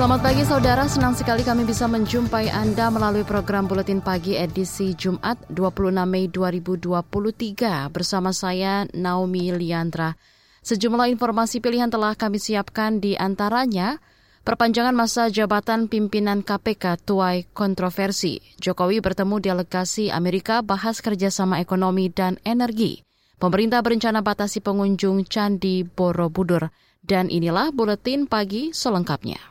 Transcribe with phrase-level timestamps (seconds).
[0.00, 5.36] Selamat pagi saudara, senang sekali kami bisa menjumpai Anda melalui program Buletin Pagi edisi Jumat
[5.52, 10.16] 26 Mei 2023 bersama saya Naomi Liandra.
[10.64, 14.00] Sejumlah informasi pilihan telah kami siapkan di antaranya
[14.40, 18.40] perpanjangan masa jabatan pimpinan KPK tuai kontroversi.
[18.56, 23.04] Jokowi bertemu delegasi Amerika bahas kerjasama ekonomi dan energi.
[23.36, 26.72] Pemerintah berencana batasi pengunjung Candi Borobudur.
[27.04, 29.49] Dan inilah Buletin Pagi selengkapnya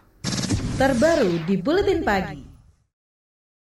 [0.80, 2.40] terbaru di Buletin Pagi.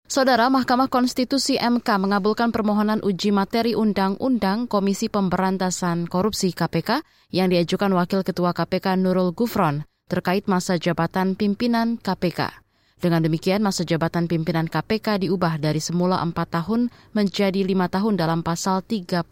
[0.08, 7.92] Saudara Mahkamah Konstitusi MK mengabulkan permohonan uji materi Undang-Undang Komisi Pemberantasan Korupsi KPK yang diajukan
[7.92, 12.48] Wakil Ketua KPK Nurul Gufron terkait masa jabatan pimpinan KPK.
[12.96, 18.40] Dengan demikian, masa jabatan pimpinan KPK diubah dari semula 4 tahun menjadi 5 tahun dalam
[18.40, 19.28] pasal 34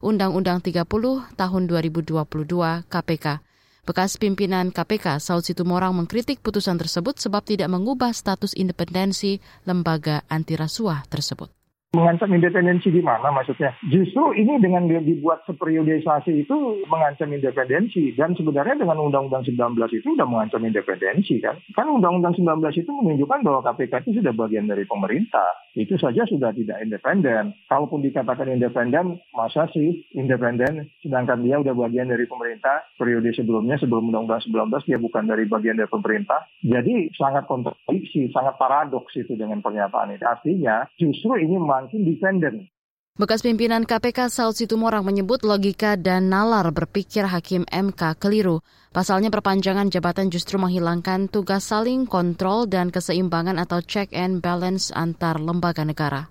[0.00, 0.88] Undang-Undang 30
[1.36, 3.45] tahun 2022 KPK.
[3.86, 11.06] Bekas pimpinan KPK Saud Situmorang mengkritik putusan tersebut sebab tidak mengubah status independensi lembaga antirasuah
[11.06, 11.55] tersebut
[11.96, 13.72] mengancam independensi di mana maksudnya?
[13.88, 20.28] Justru ini dengan dibuat seperiodisasi itu mengancam independensi dan sebenarnya dengan Undang-Undang 19 itu sudah
[20.28, 21.56] mengancam independensi kan?
[21.72, 25.64] Kan Undang-Undang 19 itu menunjukkan bahwa KPK itu sudah bagian dari pemerintah.
[25.72, 27.56] Itu saja sudah tidak independen.
[27.68, 34.12] Kalaupun dikatakan independen, masa sih independen sedangkan dia sudah bagian dari pemerintah periode sebelumnya sebelum
[34.12, 36.44] Undang-Undang 19 dia bukan dari bagian dari pemerintah.
[36.60, 40.24] Jadi sangat kontradiksi, sangat paradoks itu dengan pernyataan itu.
[40.26, 41.56] Artinya justru ini
[41.92, 42.66] defendant.
[43.16, 48.60] Bekas pimpinan KPK Saud Situmorang menyebut logika dan nalar berpikir Hakim MK keliru.
[48.92, 55.40] Pasalnya perpanjangan jabatan justru menghilangkan tugas saling kontrol dan keseimbangan atau check and balance antar
[55.40, 56.28] lembaga negara.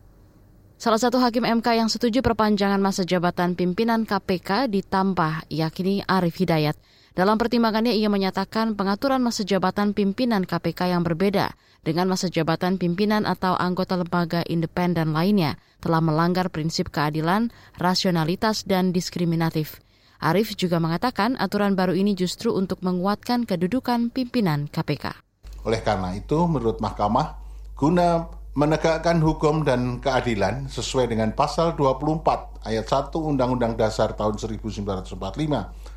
[0.78, 6.78] Salah satu hakim MK yang setuju perpanjangan masa jabatan pimpinan KPK ditambah yakini Arif Hidayat.
[7.16, 11.56] Dalam pertimbangannya ia menyatakan pengaturan masa jabatan pimpinan KPK yang berbeda
[11.88, 18.92] dengan masa jabatan pimpinan atau anggota lembaga independen lainnya telah melanggar prinsip keadilan, rasionalitas, dan
[18.92, 19.80] diskriminatif.
[20.20, 25.16] Arif juga mengatakan aturan baru ini justru untuk menguatkan kedudukan pimpinan KPK.
[25.64, 27.40] Oleh karena itu, menurut Mahkamah,
[27.80, 28.28] guna
[28.60, 35.16] menegakkan hukum dan keadilan sesuai dengan pasal 24 ayat 1 Undang-Undang Dasar tahun 1945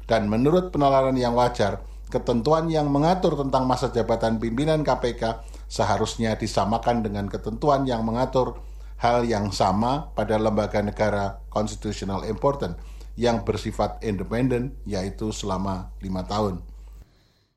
[0.08, 7.04] dan menurut penalaran yang wajar, ketentuan yang mengatur tentang masa jabatan pimpinan KPK seharusnya disamakan
[7.04, 8.56] dengan ketentuan yang mengatur
[8.98, 12.74] hal yang sama pada lembaga negara constitutional important
[13.20, 16.64] yang bersifat independen, yaitu selama lima tahun.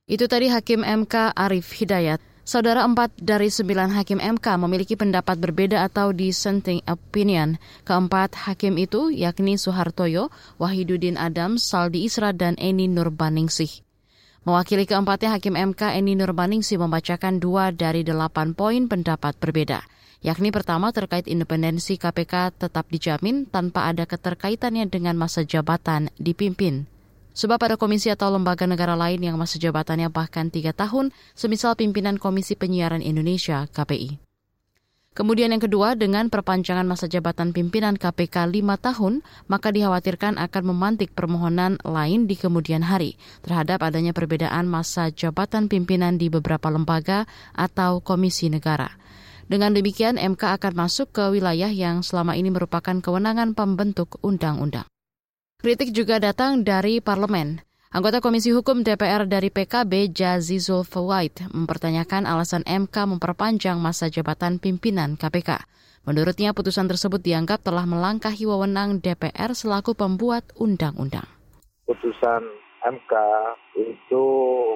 [0.09, 2.30] Itu tadi Hakim MK Arif Hidayat.
[2.41, 7.61] Saudara empat dari sembilan hakim MK memiliki pendapat berbeda atau dissenting opinion.
[7.85, 13.85] Keempat hakim itu yakni Soehartoyo, Wahidudin Adam, Saldi Isra, dan Eni Nurbaningsih.
[14.41, 19.85] Mewakili keempatnya Hakim MK Eni Nurbaningsih membacakan dua dari delapan poin pendapat berbeda
[20.21, 26.85] yakni pertama terkait independensi KPK tetap dijamin tanpa ada keterkaitannya dengan masa jabatan dipimpin.
[27.31, 32.19] Sebab ada komisi atau lembaga negara lain yang masa jabatannya bahkan tiga tahun, semisal pimpinan
[32.19, 34.19] Komisi Penyiaran Indonesia KPI.
[35.11, 39.19] Kemudian yang kedua, dengan perpanjangan masa jabatan pimpinan KPK lima tahun,
[39.51, 46.15] maka dikhawatirkan akan memantik permohonan lain di kemudian hari terhadap adanya perbedaan masa jabatan pimpinan
[46.15, 48.87] di beberapa lembaga atau komisi negara.
[49.51, 54.87] Dengan demikian, MK akan masuk ke wilayah yang selama ini merupakan kewenangan pembentuk undang-undang.
[55.61, 57.61] Kritik juga datang dari parlemen.
[57.93, 65.21] Anggota Komisi Hukum DPR dari PKB Jazizul Fawait mempertanyakan alasan MK memperpanjang masa jabatan pimpinan
[65.21, 65.61] KPK.
[66.09, 71.29] Menurutnya putusan tersebut dianggap telah melangkahi wewenang DPR selaku pembuat undang-undang.
[71.85, 72.41] Putusan
[72.81, 73.13] MK
[73.77, 74.25] itu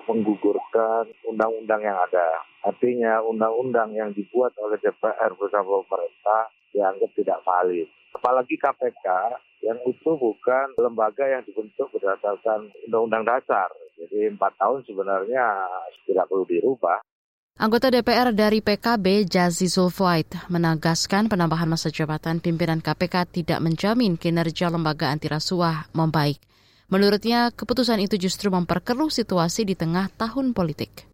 [0.05, 2.45] menggugurkan undang-undang yang ada.
[2.61, 7.89] Artinya undang-undang yang dibuat oleh DPR bersama pemerintah dianggap tidak valid.
[8.25, 9.05] Apalagi KPK
[9.69, 13.69] yang itu bukan lembaga yang dibentuk berdasarkan undang-undang dasar.
[14.01, 15.45] Jadi empat tahun sebenarnya
[16.09, 17.05] tidak perlu dirubah.
[17.61, 24.73] Anggota DPR dari PKB Jazizul Fuaid menegaskan penambahan masa jabatan pimpinan KPK tidak menjamin kinerja
[24.73, 26.41] lembaga antirasuah membaik.
[26.89, 31.05] Menurutnya, keputusan itu justru memperkeruh situasi di tengah tahun politik.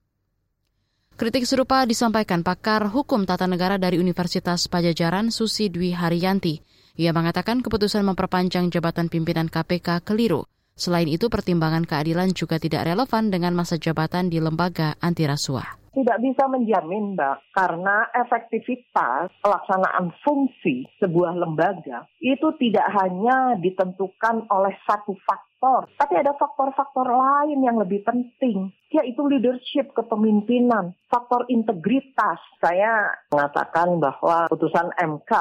[1.20, 6.71] Kritik serupa disampaikan pakar hukum tata negara dari Universitas Pajajaran Susi Dwi Haryanti.
[7.00, 10.44] Ia mengatakan keputusan memperpanjang jabatan pimpinan KPK keliru.
[10.76, 15.82] Selain itu, pertimbangan keadilan juga tidak relevan dengan masa jabatan di lembaga anti rasuah.
[15.92, 24.72] Tidak bisa menjamin, Mbak, karena efektivitas pelaksanaan fungsi sebuah lembaga itu tidak hanya ditentukan oleh
[24.88, 25.51] satu faktor,
[25.96, 32.42] tapi ada faktor-faktor lain yang lebih penting, yaitu leadership kepemimpinan, faktor integritas.
[32.58, 35.32] Saya mengatakan bahwa putusan MK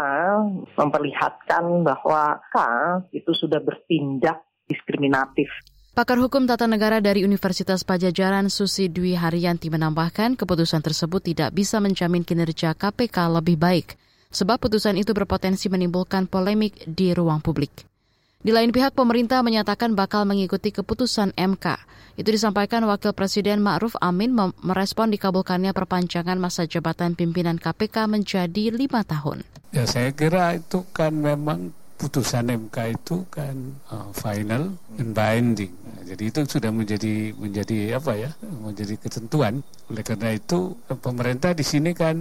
[0.76, 2.56] memperlihatkan bahwa K
[3.17, 5.49] itu sudah bertindak diskriminatif.
[5.90, 11.82] Pakar Hukum Tata Negara dari Universitas Pajajaran Susi Dwi Haryanti menambahkan keputusan tersebut tidak bisa
[11.82, 13.99] menjamin kinerja KPK lebih baik,
[14.31, 17.89] sebab putusan itu berpotensi menimbulkan polemik di ruang publik.
[18.40, 21.76] Di lain pihak, pemerintah menyatakan bakal mengikuti keputusan MK.
[22.16, 24.32] Itu disampaikan Wakil Presiden Ma'ruf Amin
[24.64, 29.44] merespon dikabulkannya perpanjangan masa jabatan pimpinan KPK menjadi lima tahun.
[29.76, 35.76] Ya saya kira itu kan memang putusan MK itu kan uh, final and binding.
[36.08, 38.32] Jadi itu sudah menjadi menjadi apa ya?
[38.40, 39.60] menjadi ketentuan.
[39.92, 42.16] Oleh karena itu pemerintah di sini kan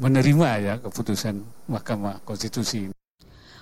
[0.00, 2.88] menerima ya keputusan Mahkamah Konstitusi.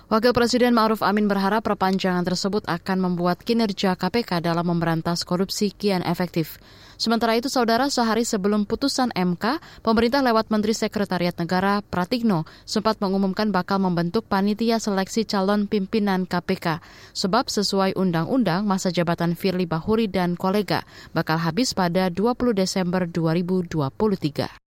[0.05, 6.05] Wakil Presiden Ma'ruf Amin berharap perpanjangan tersebut akan membuat kinerja KPK dalam memberantas korupsi kian
[6.05, 6.61] efektif.
[6.93, 13.49] Sementara itu, saudara, sehari sebelum putusan MK, pemerintah lewat Menteri Sekretariat Negara Pratikno sempat mengumumkan
[13.49, 16.85] bakal membentuk panitia seleksi calon pimpinan KPK.
[17.17, 20.85] Sebab sesuai undang-undang, masa jabatan Firly Bahuri dan kolega
[21.17, 24.64] bakal habis pada 20 Desember 2023.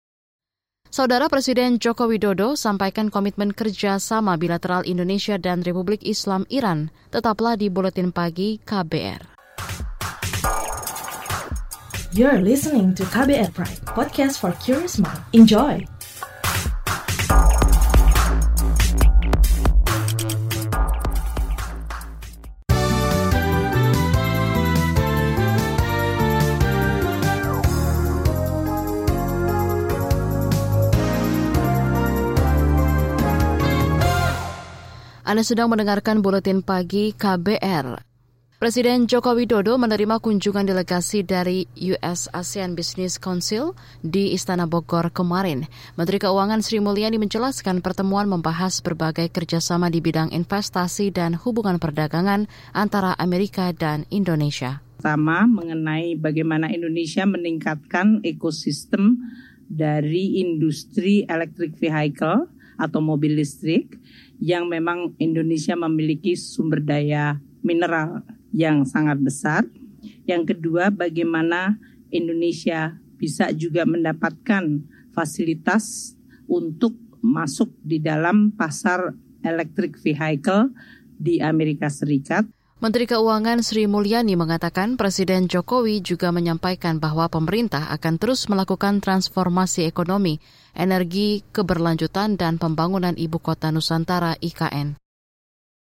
[0.94, 6.94] Saudara Presiden Joko Widodo sampaikan komitmen kerja sama bilateral Indonesia dan Republik Islam Iran.
[7.12, 9.36] Tetaplah di Buletin Pagi KBR.
[12.16, 15.20] You're listening to KBR Pride, podcast for curious mind.
[15.36, 15.95] Enjoy!
[35.26, 37.98] Anda sedang mendengarkan buletin pagi KBR.
[38.62, 41.66] Presiden Joko Widodo menerima kunjungan delegasi dari
[41.98, 43.74] US ASEAN Business Council
[44.06, 45.66] di Istana Bogor kemarin.
[45.98, 52.46] Menteri Keuangan Sri Mulyani menjelaskan pertemuan membahas berbagai kerjasama di bidang investasi dan hubungan perdagangan
[52.78, 54.86] antara Amerika dan Indonesia.
[55.02, 59.18] Pertama, mengenai bagaimana Indonesia meningkatkan ekosistem
[59.66, 62.46] dari industri electric vehicle
[62.78, 63.98] atau mobil listrik
[64.40, 68.24] yang memang Indonesia memiliki sumber daya mineral
[68.56, 69.62] yang sangat besar.
[70.30, 71.76] Yang kedua, bagaimana
[72.14, 74.86] Indonesia bisa juga mendapatkan
[75.16, 76.14] fasilitas
[76.46, 76.94] untuk
[77.26, 80.70] masuk di dalam pasar electric vehicle
[81.18, 82.46] di Amerika Serikat.
[82.76, 89.88] Menteri Keuangan Sri Mulyani mengatakan Presiden Jokowi juga menyampaikan bahwa pemerintah akan terus melakukan transformasi
[89.88, 90.44] ekonomi,
[90.76, 95.00] energi, keberlanjutan, dan pembangunan ibu kota Nusantara IKN.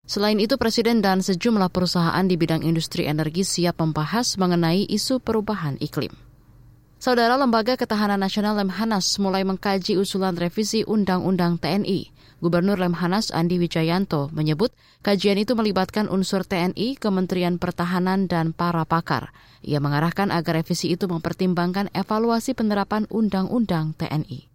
[0.05, 5.81] Selain itu, Presiden dan sejumlah perusahaan di bidang industri energi siap membahas mengenai isu perubahan
[5.81, 6.13] iklim.
[7.01, 12.13] Saudara Lembaga Ketahanan Nasional Lemhanas mulai mengkaji usulan revisi Undang-Undang TNI.
[12.39, 14.73] Gubernur Lemhanas Andi Wijayanto menyebut
[15.05, 19.35] kajian itu melibatkan unsur TNI, Kementerian Pertahanan, dan para pakar.
[19.61, 24.54] Ia mengarahkan agar revisi itu mempertimbangkan evaluasi penerapan Undang-Undang TNI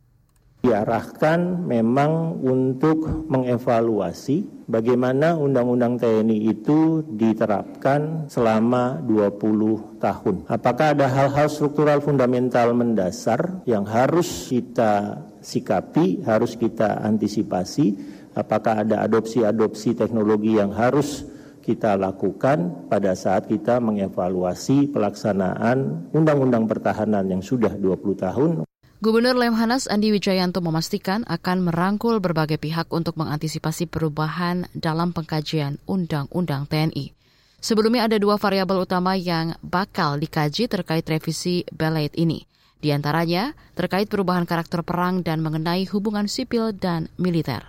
[0.60, 10.36] diarahkan memang untuk mengevaluasi bagaimana Undang-Undang TNI itu diterapkan selama 20 tahun.
[10.46, 17.96] Apakah ada hal-hal struktural fundamental mendasar yang harus kita sikapi, harus kita antisipasi,
[18.36, 21.24] apakah ada adopsi-adopsi teknologi yang harus
[21.60, 28.69] kita lakukan pada saat kita mengevaluasi pelaksanaan Undang-Undang Pertahanan yang sudah 20 tahun.
[29.00, 36.68] Gubernur Lemhanas Andi Wijayanto memastikan akan merangkul berbagai pihak untuk mengantisipasi perubahan dalam pengkajian Undang-Undang
[36.68, 37.16] TNI.
[37.64, 42.44] Sebelumnya ada dua variabel utama yang bakal dikaji terkait revisi Belait ini.
[42.76, 47.64] Di antaranya terkait perubahan karakter perang dan mengenai hubungan sipil dan militer.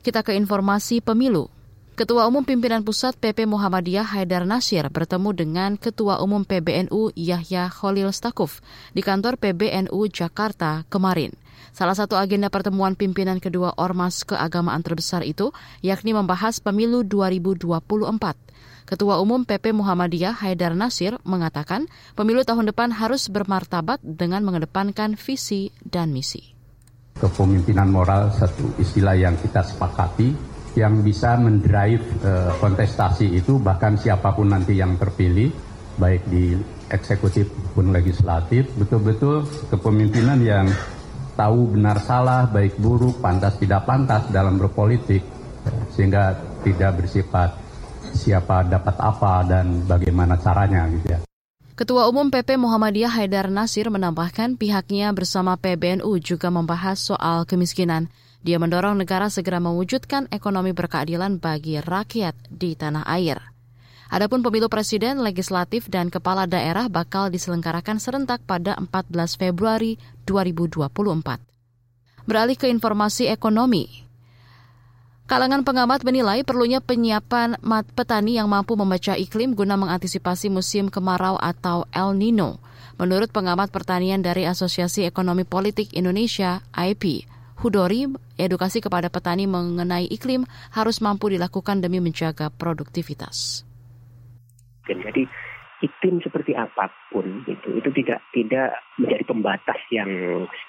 [0.00, 1.52] Kita ke informasi pemilu.
[2.00, 8.08] Ketua Umum Pimpinan Pusat PP Muhammadiyah Haidar Nasir bertemu dengan Ketua Umum PBNU Yahya Khalil
[8.08, 8.64] Stakuf
[8.96, 11.36] di kantor PBNU Jakarta kemarin.
[11.76, 15.52] Salah satu agenda pertemuan pimpinan kedua ormas keagamaan terbesar itu
[15.84, 17.68] yakni membahas pemilu 2024.
[18.88, 21.84] Ketua Umum PP Muhammadiyah Haidar Nasir mengatakan
[22.16, 26.56] pemilu tahun depan harus bermartabat dengan mengedepankan visi dan misi.
[27.20, 34.30] Kepemimpinan moral satu istilah yang kita sepakati yang bisa mendrive uh, kontestasi itu bahkan siapa
[34.34, 35.50] pun nanti yang terpilih
[35.98, 36.54] baik di
[36.90, 40.66] eksekutif pun legislatif betul-betul kepemimpinan yang
[41.34, 45.22] tahu benar salah baik buruk pantas tidak pantas dalam berpolitik
[45.92, 47.56] sehingga tidak bersifat
[48.12, 51.20] siapa dapat apa dan bagaimana caranya gitu ya.
[51.80, 58.12] Ketua Umum PP Muhammadiyah Haidar Nasir menambahkan pihaknya bersama PBNU juga membahas soal kemiskinan.
[58.40, 63.36] Dia mendorong negara segera mewujudkan ekonomi berkeadilan bagi rakyat di tanah air.
[64.10, 70.90] Adapun pemilu presiden, legislatif, dan kepala daerah bakal diselenggarakan serentak pada 14 Februari 2024.
[72.26, 74.10] Beralih ke informasi ekonomi,
[75.30, 77.54] Kalangan pengamat menilai perlunya penyiapan
[77.94, 82.58] petani yang mampu membaca iklim guna mengantisipasi musim kemarau atau El Nino.
[82.98, 87.30] Menurut pengamat pertanian dari Asosiasi Ekonomi Politik Indonesia, IP,
[87.60, 88.08] Hudori,
[88.40, 93.68] edukasi kepada petani mengenai iklim harus mampu dilakukan demi menjaga produktivitas.
[94.88, 95.28] Jadi
[95.84, 100.08] iklim seperti apa pun itu itu tidak tidak menjadi pembatas yang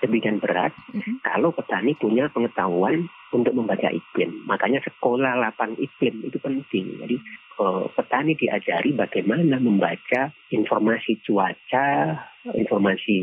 [0.03, 1.23] demikian berat mm-hmm.
[1.23, 4.43] kalau petani punya pengetahuan untuk membaca iklim.
[4.43, 6.99] Makanya sekolah lapang iklim itu penting.
[7.07, 7.15] Jadi
[7.63, 12.19] uh, petani diajari bagaimana membaca informasi cuaca,
[12.51, 13.19] informasi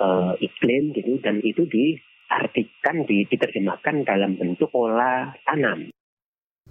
[0.00, 1.96] uh, iklim gitu dan itu di
[2.30, 5.90] diartikan, diterjemahkan dalam bentuk pola tanam.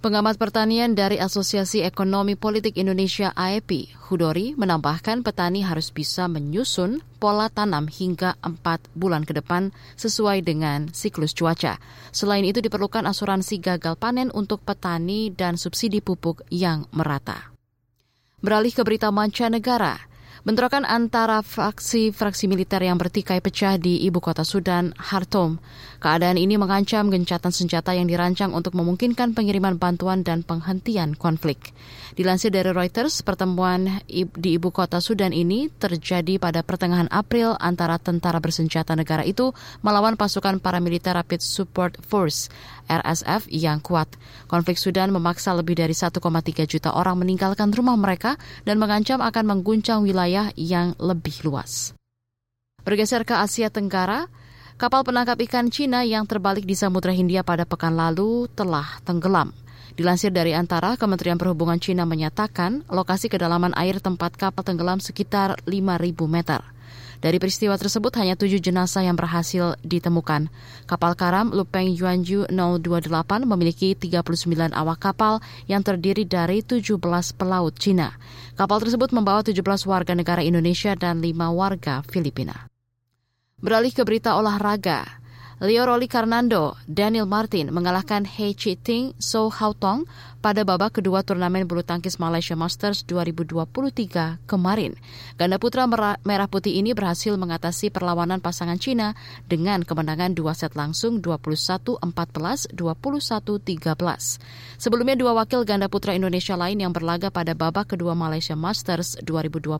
[0.00, 7.52] Pengamat pertanian dari Asosiasi Ekonomi Politik Indonesia AEP, Hudori, menambahkan petani harus bisa menyusun pola
[7.52, 11.76] tanam hingga empat bulan ke depan sesuai dengan siklus cuaca.
[12.16, 17.52] Selain itu diperlukan asuransi gagal panen untuk petani dan subsidi pupuk yang merata.
[18.40, 20.00] Beralih ke berita mancanegara,
[20.40, 25.60] Bentrokan antara fraksi-fraksi militer yang bertikai pecah di ibu kota Sudan, Khartoum.
[26.00, 31.76] Keadaan ini mengancam gencatan senjata yang dirancang untuk memungkinkan pengiriman bantuan dan penghentian konflik.
[32.16, 38.40] Dilansir dari Reuters, pertemuan di ibu kota Sudan ini terjadi pada pertengahan April antara tentara
[38.40, 39.52] bersenjata negara itu
[39.84, 42.48] melawan pasukan paramiliter Rapid Support Force
[42.90, 44.10] RSF yang kuat.
[44.50, 46.18] Konflik Sudan memaksa lebih dari 1,3
[46.66, 48.34] juta orang meninggalkan rumah mereka
[48.66, 51.94] dan mengancam akan mengguncang wilayah yang lebih luas.
[52.82, 54.26] Bergeser ke Asia Tenggara,
[54.74, 59.54] kapal penangkap ikan Cina yang terbalik di Samudra Hindia pada pekan lalu telah tenggelam.
[59.94, 66.16] Dilansir dari antara, Kementerian Perhubungan Cina menyatakan lokasi kedalaman air tempat kapal tenggelam sekitar 5.000
[66.24, 66.64] meter.
[67.20, 70.48] Dari peristiwa tersebut hanya tujuh jenazah yang berhasil ditemukan.
[70.88, 76.96] Kapal karam Lupeng Yuanju 028 memiliki 39 awak kapal yang terdiri dari 17
[77.36, 78.16] pelaut Cina.
[78.56, 82.72] Kapal tersebut membawa 17 warga negara Indonesia dan 5 warga Filipina.
[83.60, 85.19] Beralih ke berita olahraga,
[85.60, 90.08] Leo Roli Karnando, Daniel Martin mengalahkan He Chi Ting So Hao Tong
[90.40, 94.96] pada babak kedua turnamen bulu tangkis Malaysia Masters 2023 kemarin.
[95.36, 95.84] Ganda putra
[96.24, 99.12] merah putih ini berhasil mengatasi perlawanan pasangan Cina
[99.52, 104.40] dengan kemenangan dua set langsung 21-14, 21-13.
[104.80, 109.76] Sebelumnya dua wakil ganda putra Indonesia lain yang berlaga pada babak kedua Malaysia Masters 2023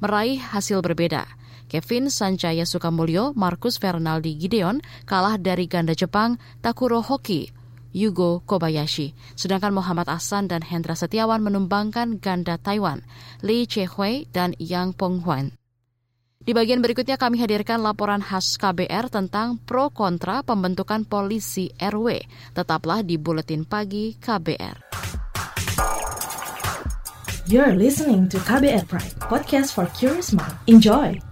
[0.00, 1.41] meraih hasil berbeda.
[1.72, 7.48] Kevin Sanjaya Sukamulyo, Markus Fernaldi Gideon kalah dari ganda Jepang Takuro Hoki
[7.96, 9.16] Yugo Kobayashi.
[9.32, 13.00] Sedangkan Muhammad Ahsan dan Hendra Setiawan menumbangkan ganda Taiwan,
[13.40, 15.56] Lee Chehui dan Yang Penghuan.
[16.42, 22.20] Di bagian berikutnya kami hadirkan laporan khas KBR tentang pro kontra pembentukan polisi RW.
[22.52, 24.92] Tetaplah di Buletin Pagi KBR.
[27.46, 30.58] You're listening to KBR Pride, podcast for curious mind.
[30.66, 31.31] Enjoy!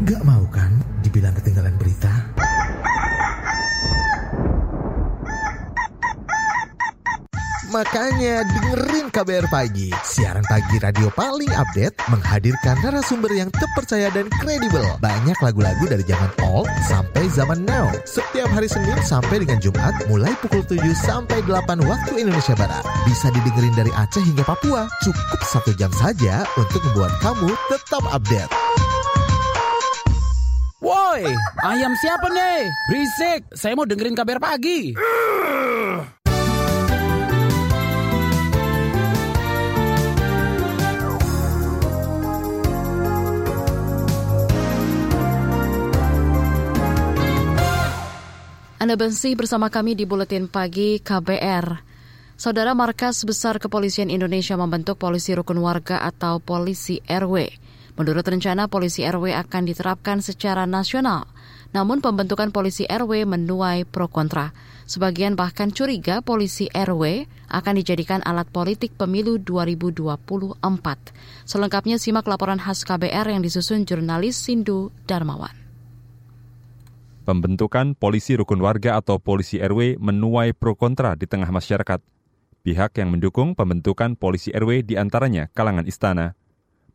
[0.00, 0.72] Gak mau kan
[1.04, 2.08] dibilang ketinggalan berita?
[7.68, 14.82] Makanya dengerin KBR Pagi, siaran pagi radio paling update menghadirkan narasumber yang terpercaya dan kredibel.
[15.04, 17.86] Banyak lagu-lagu dari zaman old sampai zaman now.
[18.08, 22.82] Setiap hari Senin sampai dengan Jumat mulai pukul 7 sampai 8 waktu Indonesia Barat.
[23.04, 24.88] Bisa didengerin dari Aceh hingga Papua.
[25.04, 28.50] Cukup satu jam saja untuk membuat kamu tetap update.
[31.10, 31.26] Woi,
[31.66, 32.70] ayam siapa nih?
[32.86, 34.94] Berisik, saya mau dengerin kabar pagi.
[48.78, 51.90] Anda masih bersama kami di Buletin Pagi KBR.
[52.38, 57.50] Saudara Markas Besar Kepolisian Indonesia membentuk Polisi Rukun Warga atau Polisi RW.
[57.98, 61.26] Menurut rencana, Polisi RW akan diterapkan secara nasional.
[61.70, 64.50] Namun pembentukan Polisi RW menuai pro kontra.
[64.90, 70.58] Sebagian bahkan curiga Polisi RW akan dijadikan alat politik pemilu 2024.
[71.46, 75.54] Selengkapnya simak laporan khas KBR yang disusun jurnalis Sindu Darmawan.
[77.22, 82.02] Pembentukan polisi rukun warga atau polisi RW menuai pro kontra di tengah masyarakat.
[82.66, 86.34] Pihak yang mendukung pembentukan polisi RW di antaranya kalangan istana.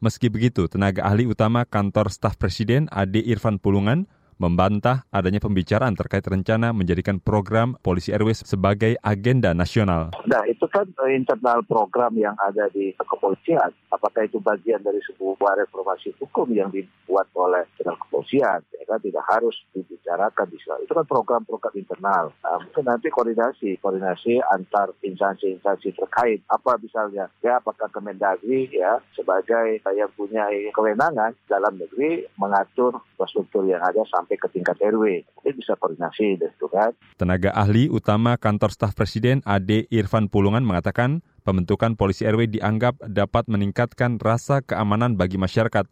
[0.04, 6.28] Meski begitu, tenaga ahli utama kantor staf presiden Ade Irfan Pulungan membantah adanya pembicaraan terkait
[6.28, 10.12] rencana menjadikan program polisi RW sebagai agenda nasional.
[10.28, 13.72] Nah, itu kan internal program yang ada di kepolisian.
[13.94, 18.60] Apakah itu bagian dari sebuah reformasi hukum yang dibuat oleh kepolisian?
[18.76, 20.58] Ya kan tidak harus dibicarakan di.
[20.84, 22.34] Itu kan program-program internal.
[22.42, 26.42] Nah, mungkin nanti koordinasi, koordinasi antar instansi-instansi terkait.
[26.50, 33.80] Apa misalnya, ya apakah Kemendagri ya sebagai yang punya kewenangan dalam negeri mengatur infrastruktur yang
[33.86, 35.22] ada sampai sampai ke tingkat RW.
[35.38, 36.98] Mungkin bisa koordinasi dan itu kan.
[37.22, 43.46] Tenaga ahli utama kantor staf presiden Ade Irfan Pulungan mengatakan pembentukan polisi RW dianggap dapat
[43.46, 45.86] meningkatkan rasa keamanan bagi masyarakat.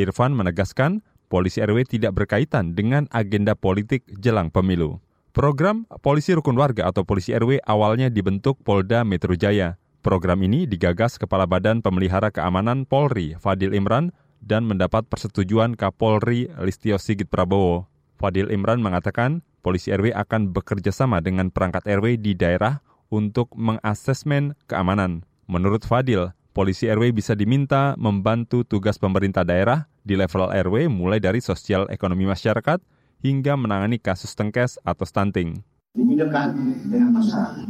[0.00, 5.04] Irfan menegaskan polisi RW tidak berkaitan dengan agenda politik jelang pemilu.
[5.36, 9.76] Program Polisi Rukun Warga atau Polisi RW awalnya dibentuk Polda Metro Jaya.
[10.00, 14.16] Program ini digagas Kepala Badan Pemelihara Keamanan Polri, Fadil Imran,
[14.46, 17.90] dan mendapat persetujuan Kapolri Listio Sigit Prabowo.
[18.16, 22.80] Fadil Imran mengatakan polisi RW akan bekerja sama dengan perangkat RW di daerah
[23.10, 25.26] untuk mengasesmen keamanan.
[25.50, 31.42] Menurut Fadil, polisi RW bisa diminta membantu tugas pemerintah daerah di level RW mulai dari
[31.42, 32.78] sosial ekonomi masyarakat
[33.20, 35.60] hingga menangani kasus tengkes atau stunting
[35.96, 37.64] dengan masyarakat.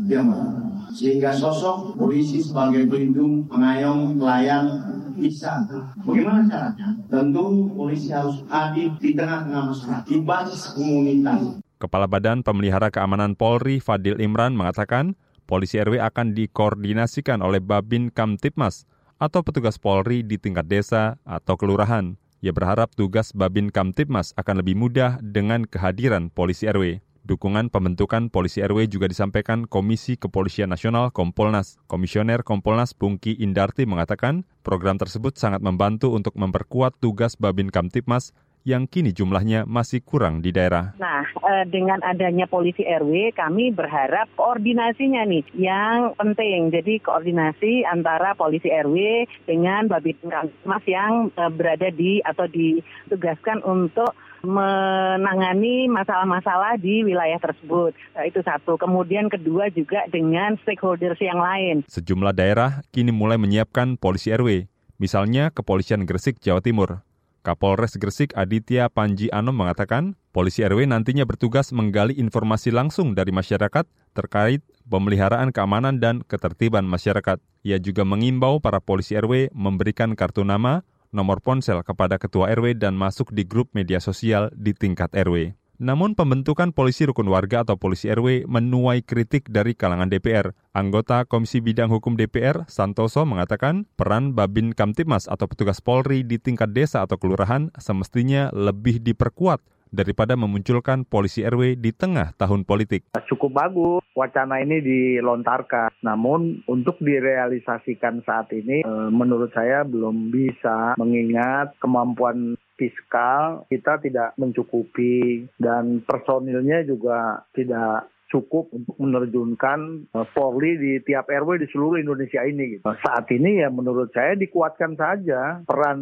[0.97, 4.65] Sehingga sosok polisi sebagai pelindung, pengayom, pelayan
[5.13, 5.69] bisa.
[6.01, 6.97] Bagaimana caranya?
[7.13, 11.61] Tentu polisi harus hadir di tengah-tengah masyarakat, di basis komunitas.
[11.77, 15.13] Kepala Badan Pemelihara Keamanan Polri Fadil Imran mengatakan,
[15.45, 18.89] polisi RW akan dikoordinasikan oleh Babin Kamtipmas
[19.21, 22.17] atau petugas Polri di tingkat desa atau kelurahan.
[22.41, 27.01] Ia berharap tugas Babin Kamtipmas akan lebih mudah dengan kehadiran polisi RW.
[27.27, 31.75] Dukungan pembentukan polisi RW juga disampaikan Komisi Kepolisian Nasional Kompolnas.
[31.91, 38.31] Komisioner Kompolnas Pungki Indarti mengatakan program tersebut sangat membantu untuk memperkuat tugas Babin Kamtipmas
[38.63, 40.95] yang kini jumlahnya masih kurang di daerah.
[41.03, 46.71] Nah, eh, dengan adanya polisi RW, kami berharap koordinasinya nih yang penting.
[46.71, 54.15] Jadi koordinasi antara polisi RW dengan Babin Kamtipmas yang eh, berada di atau ditugaskan untuk
[54.47, 57.93] menangani masalah-masalah di wilayah tersebut.
[58.15, 58.79] Nah, itu satu.
[58.79, 61.83] Kemudian kedua juga dengan stakeholders yang lain.
[61.91, 64.71] Sejumlah daerah kini mulai menyiapkan polisi RW,
[65.03, 67.03] misalnya Kepolisian Gresik, Jawa Timur.
[67.47, 73.87] Kapolres Gresik Aditya Panji Anom mengatakan, polisi RW nantinya bertugas menggali informasi langsung dari masyarakat
[74.19, 77.39] terkait pemeliharaan keamanan dan ketertiban masyarakat.
[77.63, 80.83] Ia juga mengimbau para polisi RW memberikan kartu nama,
[81.15, 85.55] nomor ponsel kepada ketua RW dan masuk di grup media sosial di tingkat RW.
[85.77, 90.57] Namun pembentukan polisi rukun warga atau polisi RW menuai kritik dari kalangan DPR.
[90.73, 96.73] Anggota Komisi Bidang Hukum DPR, Santoso, mengatakan peran Babin Kamtipmas atau petugas Polri di tingkat
[96.73, 103.11] desa atau kelurahan semestinya lebih diperkuat daripada memunculkan polisi RW di tengah tahun politik.
[103.27, 110.97] Cukup bagus wacana ini dilontarkan, namun untuk direalisasikan saat ini eh, menurut saya belum bisa
[110.97, 120.79] mengingat kemampuan fiskal kita tidak mencukupi dan personilnya juga tidak cukup untuk menerjunkan uh, Polri
[120.79, 122.79] di tiap RW di seluruh Indonesia ini.
[122.79, 122.85] Gitu.
[122.85, 126.01] Saat ini ya menurut saya dikuatkan saja peran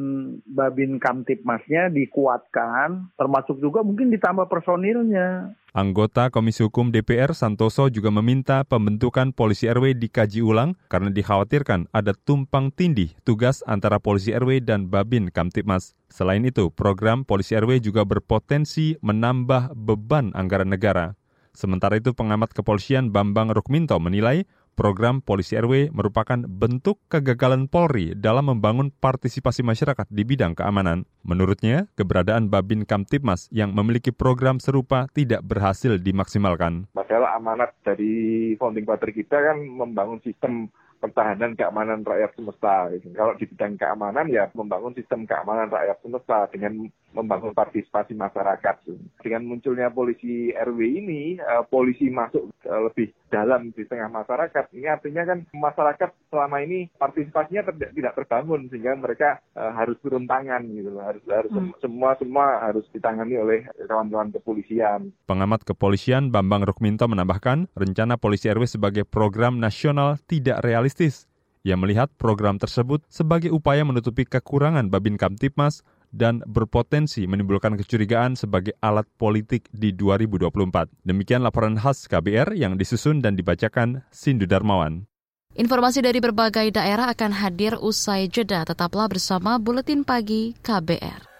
[0.48, 5.52] Babin Kamtipmasnya dikuatkan, termasuk juga mungkin ditambah personilnya.
[5.74, 12.14] Anggota Komisi Hukum DPR Santoso juga meminta pembentukan polisi RW dikaji ulang karena dikhawatirkan ada
[12.14, 15.98] tumpang tindih tugas antara polisi RW dan Babin Kamtipmas.
[16.06, 21.18] Selain itu, program polisi RW juga berpotensi menambah beban anggaran negara.
[21.54, 24.42] Sementara itu pengamat kepolisian Bambang Rukminto menilai
[24.74, 31.06] Program Polisi RW merupakan bentuk kegagalan Polri dalam membangun partisipasi masyarakat di bidang keamanan.
[31.22, 36.90] Menurutnya, keberadaan Babin Kamtipmas yang memiliki program serupa tidak berhasil dimaksimalkan.
[36.90, 40.66] Padahal amanat dari founding father kita kan membangun sistem
[41.04, 42.88] pertahanan keamanan rakyat semesta.
[43.12, 48.88] Kalau di bidang keamanan ya membangun sistem keamanan rakyat semesta dengan membangun partisipasi masyarakat.
[49.20, 54.64] Dengan munculnya polisi RW ini, uh, polisi masuk uh, lebih dalam di tengah masyarakat.
[54.70, 60.30] Ini artinya kan masyarakat selama ini partisipasinya ter tidak terbangun sehingga mereka uh, harus turun
[60.30, 61.02] tangan gitu loh.
[61.02, 61.74] Harus harus hmm.
[61.82, 63.58] semua semua harus ditangani oleh
[63.90, 65.10] kawan-kawan kepolisian.
[65.26, 71.24] Pengamat kepolisian Bambang Rukminto menambahkan, rencana polisi RW sebagai program nasional tidak realistis realistis.
[71.64, 75.80] Ia melihat program tersebut sebagai upaya menutupi kekurangan Babin Kamtipmas
[76.14, 80.86] dan berpotensi menimbulkan kecurigaan sebagai alat politik di 2024.
[81.02, 85.10] Demikian laporan khas KBR yang disusun dan dibacakan Sindu Darmawan.
[85.54, 88.66] Informasi dari berbagai daerah akan hadir usai jeda.
[88.66, 91.34] Tetaplah bersama Buletin Pagi KBR.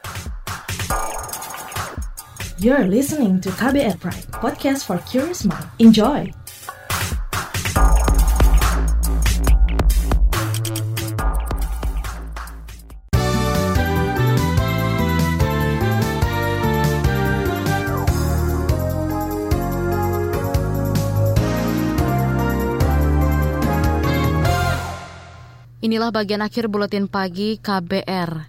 [2.62, 5.66] You're listening to KBR Pride, podcast for curious mind.
[5.82, 6.43] Enjoy!
[25.84, 28.48] Inilah bagian akhir buletin pagi KBR.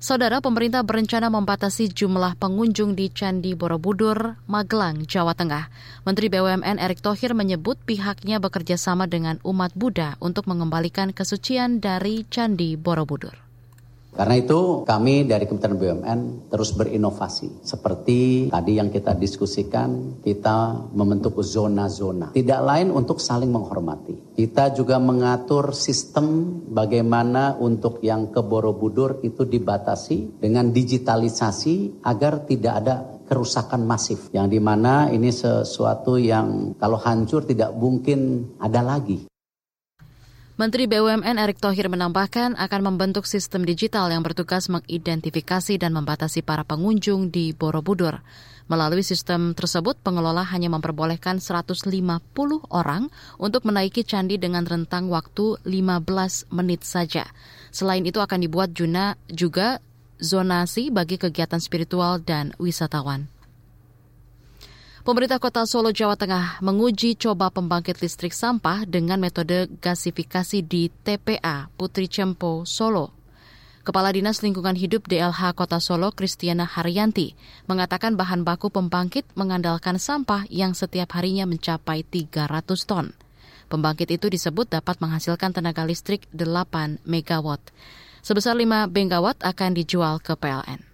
[0.00, 5.68] Saudara pemerintah berencana membatasi jumlah pengunjung di Candi Borobudur, Magelang, Jawa Tengah.
[6.08, 12.24] Menteri BUMN Erick Thohir menyebut pihaknya bekerja sama dengan umat Buddha untuk mengembalikan kesucian dari
[12.32, 13.43] Candi Borobudur.
[14.14, 17.66] Karena itu kami dari Kementerian BUMN terus berinovasi.
[17.66, 22.30] Seperti tadi yang kita diskusikan, kita membentuk zona-zona.
[22.30, 24.38] Tidak lain untuk saling menghormati.
[24.38, 32.74] Kita juga mengatur sistem bagaimana untuk yang ke Borobudur itu dibatasi dengan digitalisasi agar tidak
[32.86, 32.94] ada
[33.26, 34.30] kerusakan masif.
[34.30, 39.33] Yang di mana ini sesuatu yang kalau hancur tidak mungkin ada lagi.
[40.54, 46.62] Menteri BUMN Erick Thohir menambahkan akan membentuk sistem digital yang bertugas mengidentifikasi dan membatasi para
[46.62, 48.22] pengunjung di Borobudur.
[48.70, 51.90] Melalui sistem tersebut, pengelola hanya memperbolehkan 150
[52.70, 53.10] orang
[53.42, 57.26] untuk menaiki candi dengan rentang waktu 15 menit saja.
[57.74, 59.82] Selain itu akan dibuat juna juga
[60.22, 63.26] zonasi bagi kegiatan spiritual dan wisatawan.
[65.04, 71.68] Pemerintah Kota Solo, Jawa Tengah menguji coba pembangkit listrik sampah dengan metode gasifikasi di TPA
[71.76, 73.12] Putri Cempo, Solo.
[73.84, 77.36] Kepala Dinas Lingkungan Hidup DLH Kota Solo, Kristiana Haryanti,
[77.68, 83.12] mengatakan bahan baku pembangkit mengandalkan sampah yang setiap harinya mencapai 300 ton.
[83.68, 87.60] Pembangkit itu disebut dapat menghasilkan tenaga listrik 8 megawatt.
[88.24, 90.93] Sebesar 5 megawatt akan dijual ke PLN.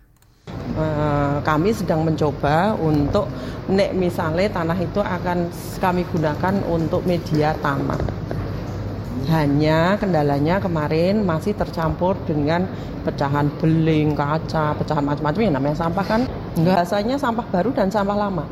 [0.80, 3.28] Eh, kami sedang mencoba untuk
[3.68, 8.00] nek misalnya tanah itu akan kami gunakan untuk media tanam.
[9.28, 12.64] Hanya kendalanya kemarin masih tercampur dengan
[13.04, 16.20] pecahan beling, kaca, pecahan macam-macam yang namanya sampah kan.
[16.56, 18.44] Bahasanya sampah baru dan sampah lama.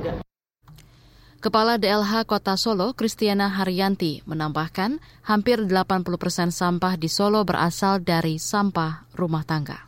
[1.39, 8.43] Kepala DLH Kota Solo, Kristiana Haryanti, menambahkan hampir 80 persen sampah di Solo berasal dari
[8.43, 9.88] sampah rumah tangga.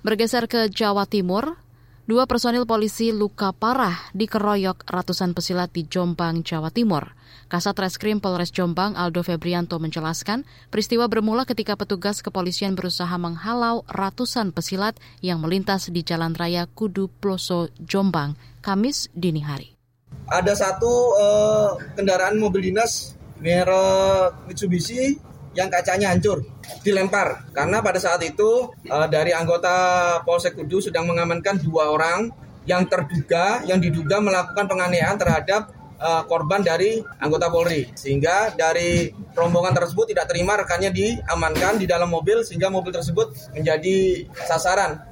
[0.00, 1.60] Bergeser ke Jawa Timur,
[2.08, 7.12] dua personil polisi luka parah dikeroyok ratusan pesilat di Jombang, Jawa Timur.
[7.52, 14.56] Kasat Reskrim Polres Jombang Aldo Febrianto menjelaskan, peristiwa bermula ketika petugas kepolisian berusaha menghalau ratusan
[14.56, 19.76] pesilat yang melintas di Jalan Raya Kudu Ploso, Jombang, Kamis dini hari.
[20.32, 25.20] Ada satu uh, kendaraan mobil dinas merek Mitsubishi
[25.54, 26.46] yang kacanya hancur
[26.86, 27.50] dilempar.
[27.50, 32.30] Karena pada saat itu uh, dari anggota Polsek Kudu sedang mengamankan dua orang
[32.68, 37.90] yang terduga yang diduga melakukan penganiayaan terhadap uh, korban dari anggota Polri.
[37.98, 44.26] Sehingga dari rombongan tersebut tidak terima rekannya diamankan di dalam mobil sehingga mobil tersebut menjadi
[44.46, 45.10] sasaran.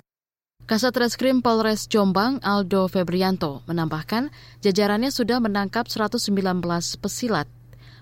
[0.69, 4.29] Kasat Reskrim Polres Jombang Aldo Febrianto menambahkan
[4.61, 6.29] jajarannya sudah menangkap 119
[7.01, 7.49] pesilat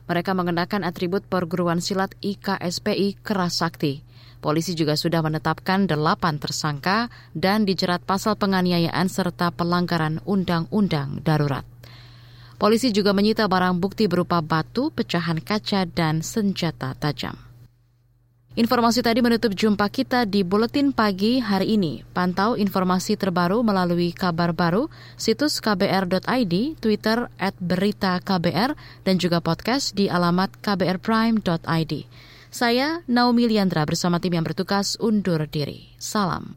[0.07, 4.03] mereka mengenakan atribut perguruan silat IKSPI Keras Sakti.
[4.43, 11.67] Polisi juga sudah menetapkan delapan tersangka dan dijerat pasal penganiayaan serta pelanggaran undang-undang darurat.
[12.57, 17.46] Polisi juga menyita barang bukti berupa batu, pecahan kaca, dan senjata tajam.
[18.57, 22.01] Informasi tadi menutup jumpa kita di Buletin Pagi hari ini.
[22.17, 24.89] Pantau informasi terbaru melalui kabar baru,
[25.21, 28.73] situs kbr.id, Twitter at berita KBR,
[29.05, 31.93] dan juga podcast di alamat kbrprime.id.
[32.49, 35.93] Saya Naomi Liandra bersama tim yang bertugas undur diri.
[36.01, 36.57] Salam.